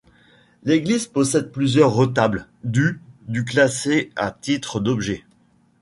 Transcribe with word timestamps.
L'église 0.63 1.05
possède 1.05 1.51
plusieurs 1.51 1.91
retables 1.93 2.47
du 2.63 2.99
du 3.27 3.45
classés 3.45 4.11
à 4.15 4.31
titre 4.31 4.79
d'objet. 4.79 5.23